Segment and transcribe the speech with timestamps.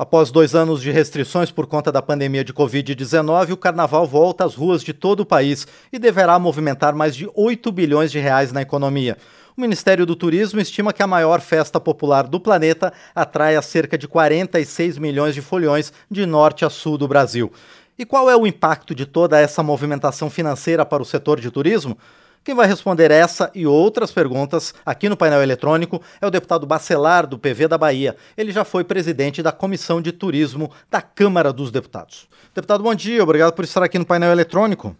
[0.00, 4.54] Após dois anos de restrições por conta da pandemia de Covid-19, o carnaval volta às
[4.54, 8.62] ruas de todo o país e deverá movimentar mais de 8 bilhões de reais na
[8.62, 9.18] economia.
[9.54, 14.08] O Ministério do Turismo estima que a maior festa popular do planeta atraia cerca de
[14.08, 17.52] 46 milhões de folhões de norte a sul do Brasil.
[17.98, 21.98] E qual é o impacto de toda essa movimentação financeira para o setor de turismo?
[22.42, 27.26] Quem vai responder essa e outras perguntas aqui no painel eletrônico é o deputado Bacelar,
[27.26, 28.16] do PV da Bahia.
[28.34, 32.28] Ele já foi presidente da Comissão de Turismo da Câmara dos Deputados.
[32.54, 34.96] Deputado, bom dia, obrigado por estar aqui no painel eletrônico.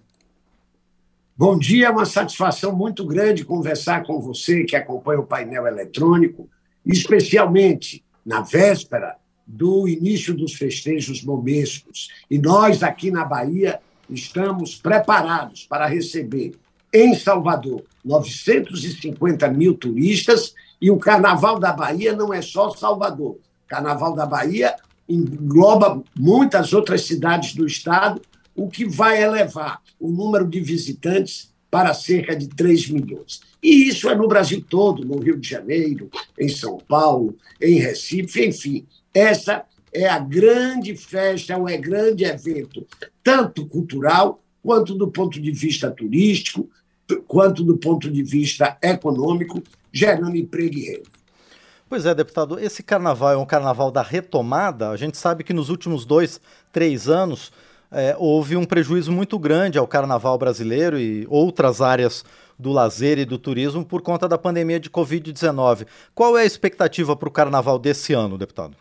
[1.34, 6.46] Bom dia, é uma satisfação muito grande conversar com você que acompanha o painel eletrônico,
[6.84, 12.10] especialmente na véspera do início dos festejos momescos.
[12.30, 16.52] E nós, aqui na Bahia, estamos preparados para receber
[16.92, 23.38] em Salvador 950 mil turistas e o Carnaval da Bahia não é só Salvador.
[23.68, 24.74] Carnaval da Bahia
[25.08, 28.20] engloba muitas outras cidades do estado,
[28.54, 33.40] o que vai elevar o número de visitantes para cerca de 3 milhões.
[33.62, 38.46] E isso é no Brasil todo, no Rio de Janeiro, em São Paulo, em Recife,
[38.46, 38.86] enfim.
[39.12, 42.86] Essa é a grande festa, é um grande evento,
[43.22, 46.68] tanto cultural quanto do ponto de vista turístico,
[47.26, 51.20] quanto do ponto de vista econômico, gerando emprego e renda.
[51.88, 54.90] Pois é, deputado, esse carnaval é um carnaval da retomada.
[54.90, 56.40] A gente sabe que nos últimos dois,
[56.72, 57.50] três anos
[57.90, 62.24] é, houve um prejuízo muito grande ao carnaval brasileiro e outras áreas
[62.56, 65.86] do lazer e do turismo por conta da pandemia de Covid-19.
[66.14, 68.76] Qual é a expectativa para o carnaval desse ano, deputado?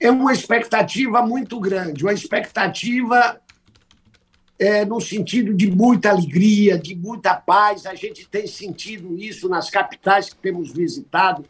[0.00, 3.40] É uma expectativa muito grande, uma expectativa
[4.58, 7.86] é, no sentido de muita alegria, de muita paz.
[7.86, 11.44] A gente tem sentido isso nas capitais que temos visitado,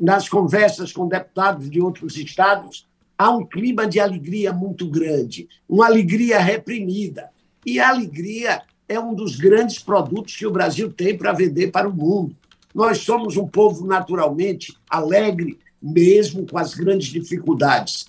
[0.00, 2.86] nas conversas com deputados de outros estados.
[3.18, 7.30] Há um clima de alegria muito grande, uma alegria reprimida.
[7.64, 11.88] E a alegria é um dos grandes produtos que o Brasil tem para vender para
[11.88, 12.36] o mundo.
[12.74, 18.06] Nós somos um povo naturalmente alegre, mesmo com as grandes dificuldades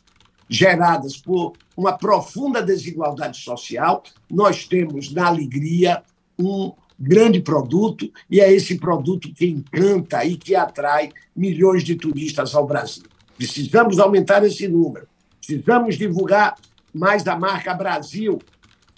[0.49, 6.03] geradas por uma profunda desigualdade social, nós temos na alegria
[6.37, 12.55] um grande produto e é esse produto que encanta e que atrai milhões de turistas
[12.55, 13.03] ao Brasil.
[13.37, 15.07] Precisamos aumentar esse número,
[15.39, 16.55] precisamos divulgar
[16.93, 18.39] mais da marca Brasil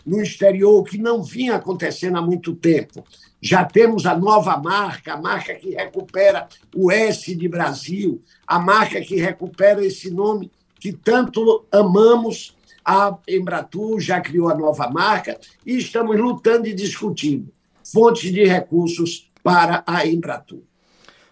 [0.05, 3.03] no exterior, que não vinha acontecendo há muito tempo.
[3.41, 9.01] Já temos a nova marca, a marca que recupera o S de Brasil, a marca
[9.01, 12.54] que recupera esse nome que tanto amamos.
[12.85, 17.51] A Embratur já criou a nova marca e estamos lutando e discutindo
[17.83, 20.61] fontes de recursos para a Embratur.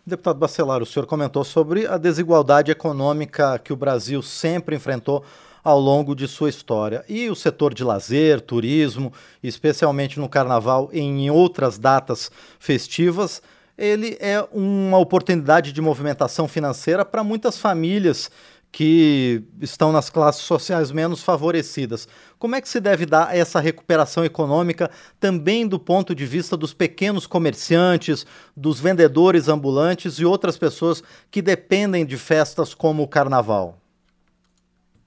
[0.06, 5.24] Deputado Bacelar, o senhor comentou sobre a desigualdade econômica que o Brasil sempre enfrentou
[5.64, 7.06] ao longo de sua história.
[7.08, 13.42] E o setor de lazer, turismo, especialmente no carnaval e em outras datas festivas,
[13.78, 18.30] ele é uma oportunidade de movimentação financeira para muitas famílias
[18.74, 22.08] que estão nas classes sociais menos favorecidas.
[22.40, 24.90] Como é que se deve dar essa recuperação econômica
[25.20, 28.26] também do ponto de vista dos pequenos comerciantes,
[28.58, 33.80] dos vendedores ambulantes e outras pessoas que dependem de festas como o carnaval?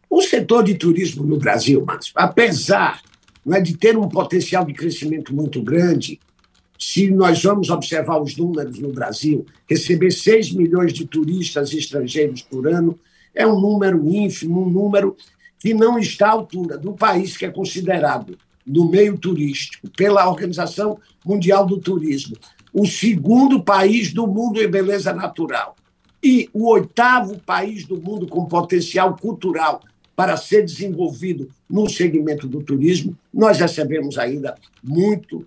[0.09, 3.03] O setor de turismo no Brasil, Márcio, apesar
[3.50, 6.21] é, de ter um potencial de crescimento muito grande,
[6.78, 12.69] se nós vamos observar os números no Brasil, receber 6 milhões de turistas estrangeiros por
[12.69, 12.97] ano
[13.37, 15.15] é um número ínfimo, um número
[15.61, 18.37] que não está à altura do país que é considerado,
[18.67, 22.37] no meio turístico, pela Organização Mundial do Turismo,
[22.73, 25.77] o segundo país do mundo em beleza natural
[26.23, 29.81] e o oitavo país do mundo com potencial cultural
[30.17, 35.45] para ser desenvolvido no segmento do turismo, nós recebemos ainda muito,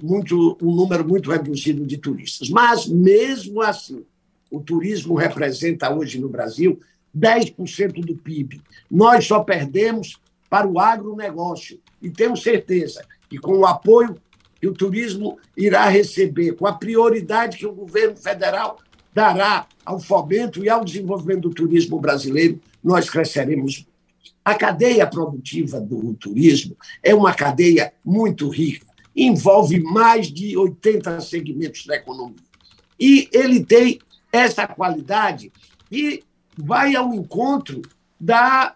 [0.00, 2.48] muito um número muito reduzido de turistas.
[2.48, 4.04] Mas mesmo assim,
[4.50, 6.78] o turismo representa hoje no Brasil
[7.16, 8.60] 10% do PIB.
[8.90, 11.80] Nós só perdemos para o agronegócio.
[12.00, 14.16] E temos certeza que, com o apoio
[14.60, 18.78] que o turismo irá receber, com a prioridade que o governo federal
[19.14, 23.86] dará ao fomento e ao desenvolvimento do turismo brasileiro, nós cresceremos.
[24.44, 31.86] A cadeia produtiva do turismo é uma cadeia muito rica, envolve mais de 80 segmentos
[31.86, 32.36] da economia.
[32.98, 34.00] E ele tem
[34.32, 35.52] essa qualidade
[35.90, 36.22] e
[36.56, 37.82] vai ao encontro
[38.20, 38.74] da,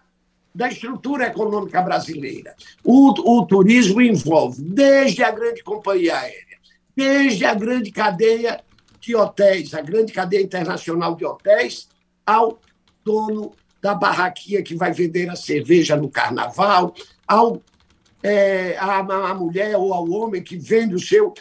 [0.53, 2.55] da estrutura econômica brasileira.
[2.83, 6.57] O, o turismo envolve desde a grande companhia aérea,
[6.95, 8.61] desde a grande cadeia
[8.99, 11.87] de hotéis, a grande cadeia internacional de hotéis,
[12.25, 12.59] ao
[13.05, 16.93] dono da barraquinha que vai vender a cerveja no carnaval,
[17.27, 17.61] ao
[18.23, 21.33] é, a, a mulher ou ao homem que vende o seu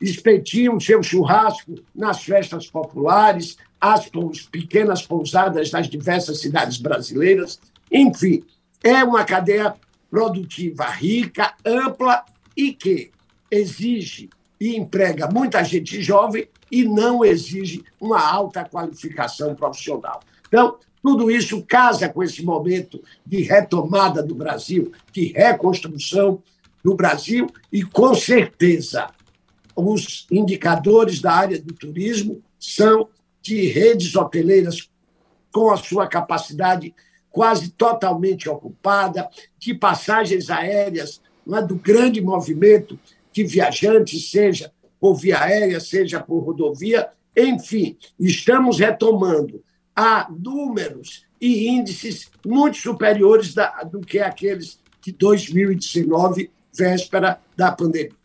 [0.00, 4.08] espetinho, o seu churrasco nas festas populares, as
[4.50, 7.58] pequenas pousadas das diversas cidades brasileiras.
[7.90, 8.42] Enfim,
[8.82, 9.74] é uma cadeia
[10.10, 12.24] produtiva rica, ampla
[12.56, 13.10] e que
[13.50, 14.30] exige
[14.60, 20.20] e emprega muita gente jovem e não exige uma alta qualificação profissional.
[20.46, 26.42] Então, tudo isso casa com esse momento de retomada do Brasil, de reconstrução
[26.82, 29.08] do Brasil, e com certeza
[29.76, 33.08] os indicadores da área do turismo são
[33.42, 34.88] de redes hoteleiras
[35.52, 36.94] com a sua capacidade
[37.30, 39.28] quase totalmente ocupada,
[39.58, 41.20] de passagens aéreas
[41.52, 42.98] é, do grande movimento
[43.32, 49.62] de viajantes, seja por via aérea, seja por rodovia, enfim, estamos retomando
[49.96, 58.23] a números e índices muito superiores da, do que aqueles de 2019, véspera da pandemia.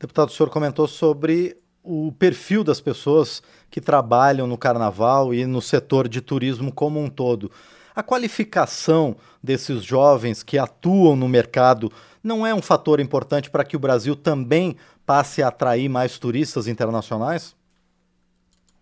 [0.00, 5.60] Deputado, o senhor comentou sobre o perfil das pessoas que trabalham no carnaval e no
[5.60, 7.50] setor de turismo como um todo.
[7.94, 11.92] A qualificação desses jovens que atuam no mercado
[12.24, 14.74] não é um fator importante para que o Brasil também
[15.04, 17.54] passe a atrair mais turistas internacionais?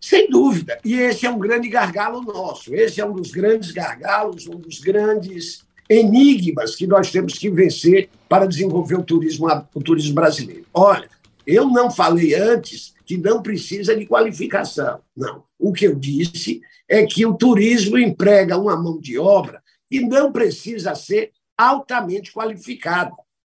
[0.01, 0.79] Sem dúvida.
[0.85, 2.73] E esse é um grande gargalo nosso.
[2.73, 8.11] Esse é um dos grandes gargalos, um dos grandes enigmas que nós temos que vencer
[8.29, 10.67] para desenvolver o turismo, o turismo brasileiro.
[10.73, 11.09] Olha,
[11.47, 15.01] eu não falei antes que não precisa de qualificação.
[15.17, 15.45] Não.
[15.59, 20.31] O que eu disse é que o turismo emprega uma mão de obra que não
[20.31, 23.13] precisa ser altamente qualificada,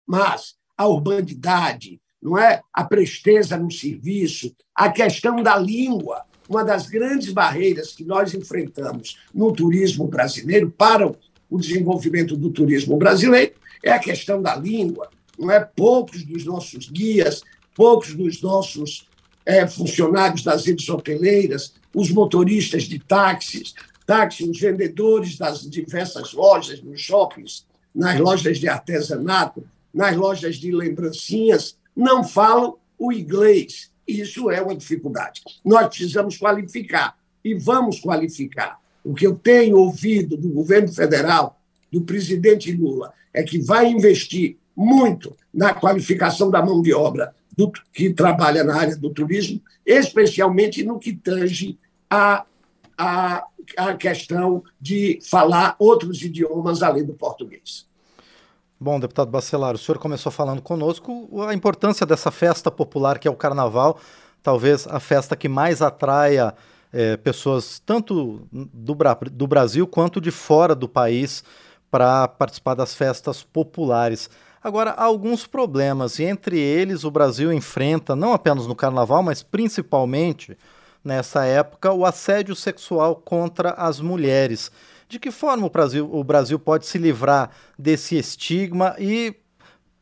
[0.06, 2.62] mas a urbanidade, não é?
[2.73, 9.19] A presteza no serviço, a questão da língua, uma das grandes barreiras que nós enfrentamos
[9.34, 11.14] no turismo brasileiro para
[11.53, 13.53] o desenvolvimento do turismo brasileiro
[13.83, 15.11] é a questão da língua.
[15.39, 17.43] Não é poucos dos nossos guias,
[17.75, 19.07] poucos dos nossos
[19.45, 23.75] é, funcionários das redes hoteleiras, os motoristas de táxis,
[24.07, 29.63] táxis, os vendedores das diversas lojas, nos shoppings, nas lojas de artesanato,
[29.93, 33.91] nas lojas de lembrancinhas, não falam o inglês.
[34.09, 35.43] Isso é uma dificuldade.
[35.63, 37.15] Nós precisamos qualificar
[37.45, 38.81] e vamos qualificar.
[39.05, 41.61] O que eu tenho ouvido do governo federal,
[41.91, 47.71] do presidente Lula, é que vai investir muito na qualificação da mão de obra do,
[47.93, 51.79] que trabalha na área do turismo, especialmente no que tange
[52.09, 52.45] a,
[52.97, 53.45] a,
[53.77, 57.87] a questão de falar outros idiomas além do português.
[58.81, 63.31] Bom, deputado Bacelar, o senhor começou falando conosco a importância dessa festa popular que é
[63.31, 64.01] o Carnaval,
[64.43, 66.55] talvez a festa que mais atraia
[66.93, 68.94] é, pessoas tanto do,
[69.31, 71.43] do Brasil quanto de fora do país
[71.91, 74.29] para participar das festas populares.
[74.62, 79.43] Agora, há alguns problemas, e entre eles o Brasil enfrenta, não apenas no Carnaval, mas
[79.43, 80.56] principalmente
[81.05, 84.71] nessa época, o assédio sexual contra as mulheres.
[85.09, 89.35] De que forma o Brasil, o Brasil pode se livrar desse estigma e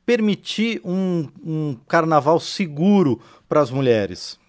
[0.05, 4.40] permitir um, um carnaval seguro para as mulheres?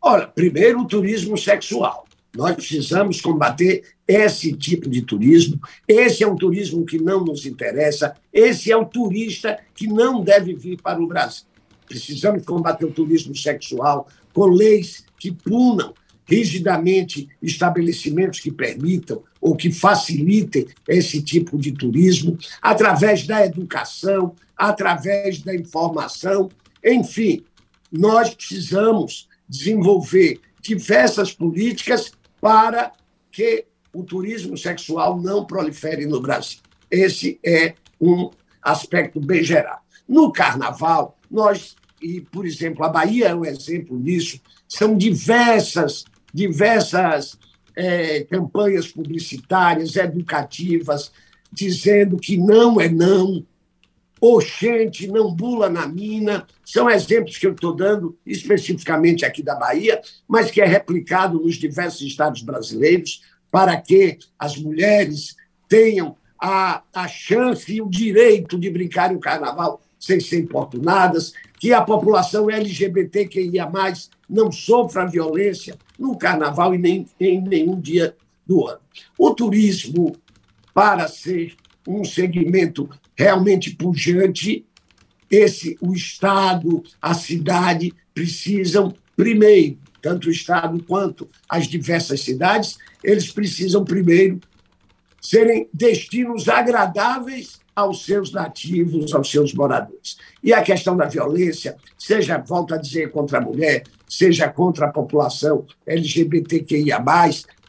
[0.00, 2.06] Olha, primeiro o turismo sexual.
[2.34, 5.60] Nós precisamos combater esse tipo de turismo.
[5.86, 8.14] Esse é um turismo que não nos interessa.
[8.32, 11.44] Esse é o turista que não deve vir para o Brasil.
[11.86, 15.92] Precisamos combater o turismo sexual com leis que punam
[16.24, 25.40] rigidamente estabelecimentos que permitam ou que facilitem esse tipo de turismo, através da educação, através
[25.40, 26.48] da informação.
[26.84, 27.42] Enfim,
[27.90, 32.92] nós precisamos desenvolver diversas políticas para
[33.32, 36.60] que o turismo sexual não prolifere no Brasil.
[36.88, 38.30] Esse é um
[38.62, 39.84] aspecto bem geral.
[40.08, 47.36] No carnaval, nós, e por exemplo, a Bahia é um exemplo disso, são diversas diversas
[47.74, 51.10] é, campanhas publicitárias, educativas,
[51.52, 53.44] dizendo que não é não,
[54.20, 56.46] oxente, não bula na mina.
[56.64, 61.56] São exemplos que eu estou dando especificamente aqui da Bahia, mas que é replicado nos
[61.56, 65.34] diversos estados brasileiros, para que as mulheres
[65.68, 71.74] tenham a, a chance e o direito de brincar no carnaval sem ser importunadas, que
[71.74, 73.70] a população LGBTQIA
[74.28, 78.80] não sofra violência no carnaval e nem em nenhum dia do ano.
[79.18, 80.16] O turismo,
[80.72, 81.54] para ser
[81.86, 84.66] um segmento realmente pujante,
[85.30, 93.30] esse o Estado, a cidade precisam primeiro, tanto o Estado quanto as diversas cidades, eles
[93.30, 94.40] precisam primeiro
[95.20, 100.16] serem destinos agradáveis aos seus nativos, aos seus moradores.
[100.42, 104.92] E a questão da violência, seja, volto a dizer, contra a mulher, seja contra a
[104.92, 107.02] população LGBTQIA,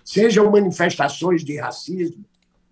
[0.04, 2.26] sejam manifestações de racismo,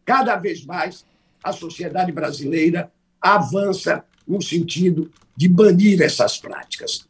[0.06, 1.06] cada vez mais
[1.44, 2.92] a sociedade brasileira
[3.22, 7.08] avança no sentido de banir essas práticas.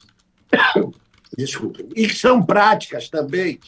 [1.37, 1.89] Desculpem.
[1.95, 3.59] E são práticas também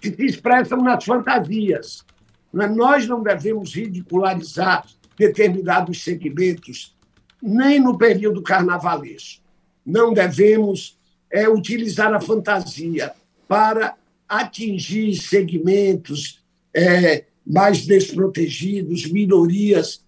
[0.00, 2.04] que se expressam nas fantasias.
[2.52, 4.86] Nós não devemos ridicularizar
[5.16, 6.96] determinados segmentos,
[7.42, 9.42] nem no período carnavalesco.
[9.84, 10.98] Não devemos
[11.30, 13.12] é, utilizar a fantasia
[13.46, 13.96] para
[14.28, 16.42] atingir segmentos
[16.74, 20.04] é, mais desprotegidos, minorias,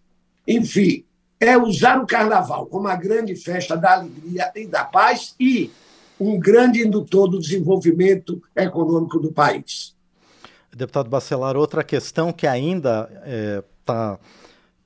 [0.47, 1.05] enfim,
[1.41, 5.71] é usar o carnaval como a grande festa da alegria e da paz e
[6.21, 9.95] um grande indutor do desenvolvimento econômico do país.
[10.71, 13.11] Deputado Bacelar, outra questão que ainda
[13.81, 14.25] está é,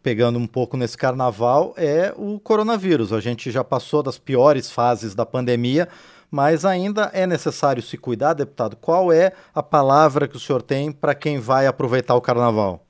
[0.00, 3.12] pegando um pouco nesse carnaval é o coronavírus.
[3.12, 5.88] A gente já passou das piores fases da pandemia,
[6.34, 8.74] mas ainda é necessário se cuidar, deputado.
[8.74, 12.84] Qual é a palavra que o senhor tem para quem vai aproveitar o carnaval?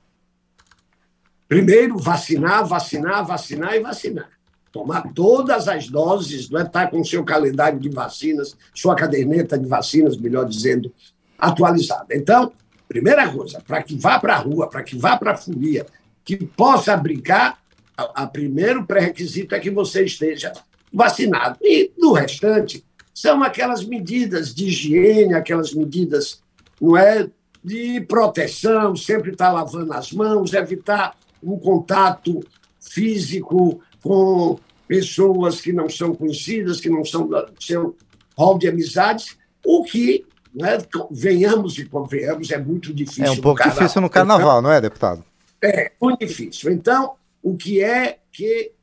[1.47, 4.29] Primeiro, vacinar, vacinar, vacinar e vacinar.
[4.71, 9.59] Tomar todas as doses, não é estar com o seu calendário de vacinas, sua caderneta
[9.59, 10.91] de vacinas, melhor dizendo,
[11.37, 12.15] atualizada.
[12.15, 12.51] Então,
[12.87, 15.85] primeira coisa, para que vá para a rua, para que vá para a folia,
[16.23, 17.59] que possa brincar,
[17.95, 20.51] a, a primeiro pré-requisito é que você esteja
[20.91, 21.59] vacinado.
[21.61, 22.83] E no restante,
[23.15, 26.43] são aquelas medidas de higiene, aquelas medidas
[26.81, 27.29] não é,
[27.63, 32.41] de proteção, sempre estar tá lavando as mãos, evitar um contato
[32.77, 37.95] físico com pessoas que não são conhecidas, que não são do seu
[38.37, 40.77] hall de amizades, o que, né,
[41.09, 43.25] venhamos e convenhamos, é muito difícil.
[43.25, 45.23] É um pouco difícil no carnaval, então, não é, deputado?
[45.61, 46.69] É, muito difícil.
[46.69, 48.73] Então, o que é que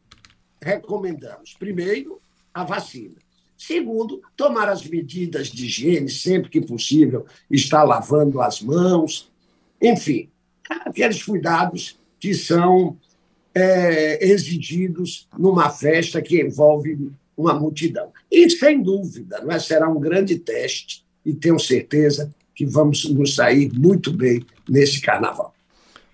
[0.61, 1.55] recomendamos?
[1.59, 2.19] Primeiro,
[2.53, 3.15] a vacina.
[3.65, 9.31] Segundo, tomar as medidas de higiene sempre que possível, estar lavando as mãos,
[9.81, 10.29] enfim,
[10.69, 12.97] aqueles cuidados que são
[13.55, 18.13] é, exigidos numa festa que envolve uma multidão.
[18.29, 19.61] E, sem dúvida, não é?
[19.61, 25.55] será um grande teste e tenho certeza que vamos nos sair muito bem nesse carnaval.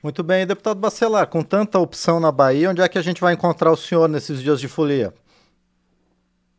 [0.02, 3.33] Muito bem, deputado Bacelar, com tanta opção na Bahia, onde é que a gente vai
[3.33, 5.14] encontrar o senhor nesses dias de folia?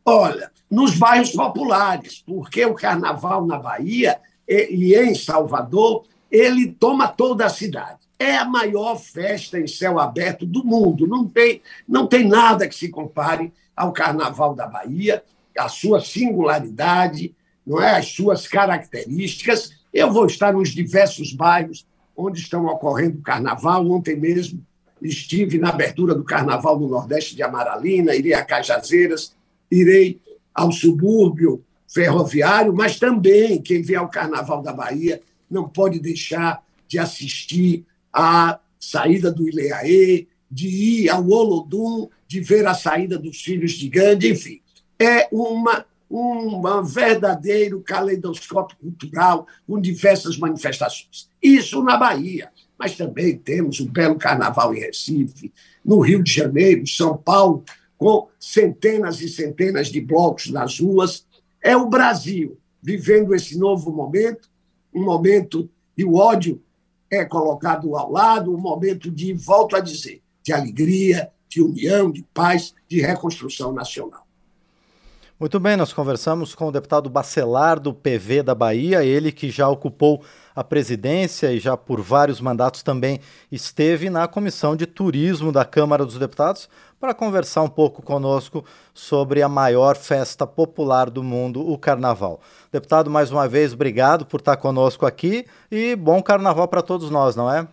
[0.04, 7.46] Olha, nos bairros populares, porque o carnaval na Bahia e, em Salvador, ele toma toda
[7.46, 7.98] a cidade.
[8.18, 11.06] É a maior festa em céu aberto do mundo.
[11.06, 15.24] Não tem, não tem nada que se compare ao carnaval da Bahia,
[15.56, 17.34] a sua singularidade,
[17.66, 17.96] não é?
[17.96, 19.72] as suas características.
[19.92, 23.88] Eu vou estar nos diversos bairros onde estão ocorrendo o carnaval.
[23.90, 24.64] Ontem mesmo
[25.00, 29.34] estive na abertura do carnaval no Nordeste de Amaralina, irei a Cajazeiras,
[29.70, 30.20] irei
[30.54, 36.98] ao subúrbio ferroviário, mas também quem vê ao Carnaval da Bahia não pode deixar de
[36.98, 43.72] assistir à saída do Ileaê, de ir ao Olodum, de ver a saída dos filhos
[43.72, 44.60] de Gandhi, enfim.
[44.98, 51.28] É uma, um verdadeiro caleidoscópio cultural com diversas manifestações.
[51.42, 55.52] Isso na Bahia, mas também temos um belo carnaval em Recife,
[55.84, 57.64] no Rio de Janeiro, São Paulo,
[58.00, 61.26] com centenas e centenas de blocos nas ruas.
[61.62, 64.48] É o Brasil vivendo esse novo momento,
[64.92, 66.62] um momento e o ódio
[67.10, 72.22] é colocado ao lado, um momento de, volto a dizer, de alegria, de união, de
[72.32, 74.26] paz, de reconstrução nacional.
[75.40, 79.70] Muito bem, nós conversamos com o deputado Bacelar do PV da Bahia, ele que já
[79.70, 80.22] ocupou
[80.54, 83.20] a presidência e já por vários mandatos também
[83.50, 86.68] esteve na Comissão de Turismo da Câmara dos Deputados
[87.00, 92.38] para conversar um pouco conosco sobre a maior festa popular do mundo, o Carnaval.
[92.70, 97.34] Deputado, mais uma vez, obrigado por estar conosco aqui e bom Carnaval para todos nós,
[97.34, 97.66] não é?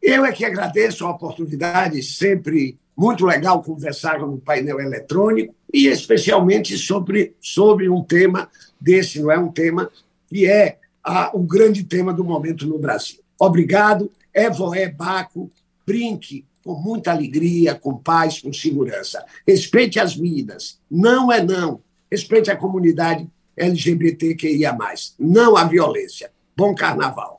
[0.00, 6.78] Eu é que agradeço a oportunidade, sempre muito legal conversar no painel eletrônico e especialmente
[6.78, 8.48] sobre, sobre um tema
[8.80, 9.90] desse, não é um tema
[10.26, 13.20] que é a, o grande tema do momento no Brasil.
[13.38, 15.52] Obrigado, Evoé Baco,
[15.86, 19.22] brinque com muita alegria, com paz, com segurança.
[19.46, 21.82] Respeite as vidas, não é não.
[22.10, 24.74] Respeite a comunidade LGBTQIA.
[25.18, 26.30] Não a violência.
[26.56, 27.38] Bom carnaval.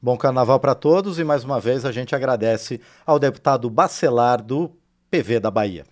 [0.00, 4.70] Bom carnaval para todos e mais uma vez a gente agradece ao deputado Bacelar do
[5.10, 5.84] PV da Bahia.